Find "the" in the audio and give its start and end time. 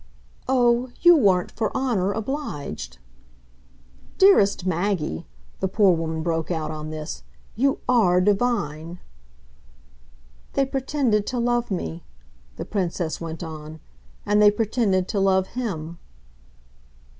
5.59-5.67, 12.55-12.65